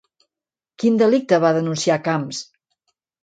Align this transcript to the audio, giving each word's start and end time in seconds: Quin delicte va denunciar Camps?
Quin 0.83 0.97
delicte 1.01 1.39
va 1.45 1.51
denunciar 1.57 1.99
Camps? 2.09 2.41